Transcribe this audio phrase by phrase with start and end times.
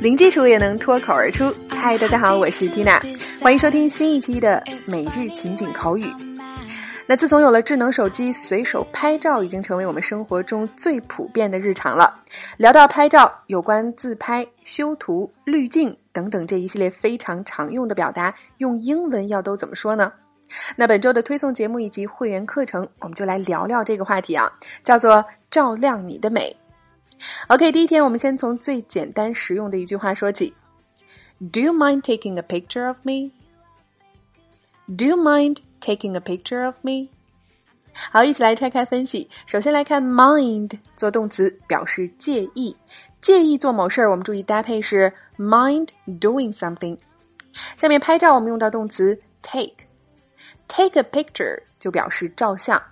[0.00, 1.54] 零基础也能脱口而出。
[1.68, 3.00] 嗨，大家好，我是 Tina，
[3.40, 6.06] 欢迎收听新一期的每日情景口语。
[7.06, 12.12] 那自从有了智能手机，随手拍照已经成为我们生活中最普遍的日常了。
[12.56, 20.12] 聊到拍照，有关自拍、修图、滤镜等等这一系列非常常用的表达，用英文要都怎么说呢？
[20.76, 24.52] 那本周的推送节目以及会员课程，我们就来聊聊这个话题啊，
[24.84, 26.54] 叫做“照亮你的美”。
[27.48, 30.52] OK，第一天我们先从最简单实用的一句话说起。
[31.38, 33.30] Do you mind taking a picture of me?
[34.86, 37.08] Do you mind taking a picture of me?
[37.92, 39.28] 好，一起来拆开分析。
[39.46, 42.74] 首先来看 mind 做动词，表示介意，
[43.20, 44.10] 介意做某事儿。
[44.10, 45.88] 我们注意搭配是 mind
[46.20, 46.96] doing something。
[47.76, 52.82] 下面拍照，我们用到动词 take，take a picture 就表示照相。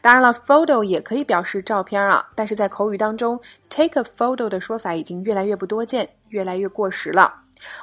[0.00, 7.32] 当然了，photo 也可以表示照片啊，但是在口语当中，take a photo 的说法已经越来越不多见，越来越过时了。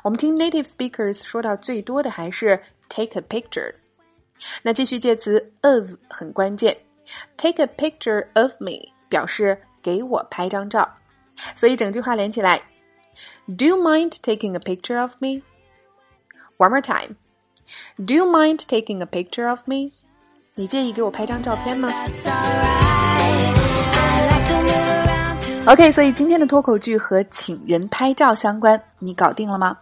[0.03, 3.73] 我们听 native speakers 说到最多的还是 take a picture。
[4.61, 6.77] 那继续介词 of 很关键
[7.37, 10.87] ，take a picture of me 表示给我拍张照，
[11.55, 12.61] 所以整句话连起来
[13.57, 15.41] ，Do you mind taking a picture of me?
[16.57, 17.15] One more time.
[17.97, 19.91] Do you mind taking a picture of me?
[20.53, 21.89] 你介意给我拍张照片吗
[25.67, 29.77] ？OK，所以今天的脱口剧和请人拍照相关，你搞定了吗？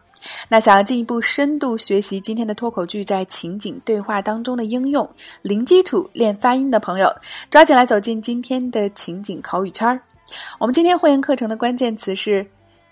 [0.49, 5.09] 那想要进一步深度学习今天的脱口剧在情景对话当中的应用，
[5.41, 7.13] 零基础练发音的朋友，
[7.49, 10.01] 抓紧来走进今天的情景口语圈儿。
[10.59, 12.45] 我们今天会员课程的关键词是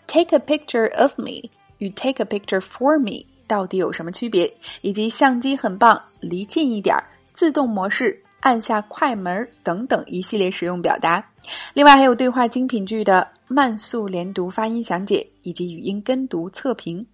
[0.08, 7.04] “take a picture of me” 与 “take a picture for me” 到底有什么区别，以及相机很棒，离近一点儿。
[7.34, 11.26] 自动模式、按下快门等等一系列实用表达，
[11.74, 17.06] 另外还有对话精品剧的慢速连读发音详解以及语音跟读测评。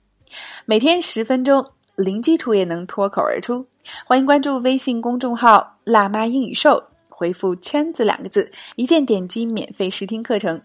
[0.66, 1.66] 每天十分钟，
[1.96, 3.66] 零基础也能脱口而出。
[4.06, 10.62] 欢迎关注微信公众号“辣妈英语秀”，回复“圈子”两个字，一键点击免费试听课程。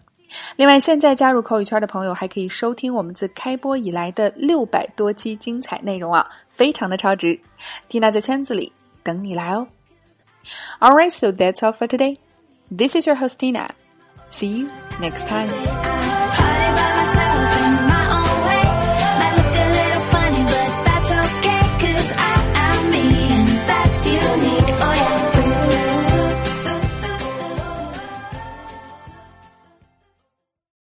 [0.55, 7.39] 另外，现在加入口语圈的朋友还可以收听我们自开播以来的六百多期精彩内容啊，非常的超值。
[7.87, 8.71] 缇娜在圈子里。
[9.03, 9.67] 等你来哦。
[10.79, 12.17] Alright, so that's all for today.
[12.71, 13.67] This is your host Tina.
[14.31, 14.69] See you
[15.01, 15.49] next time.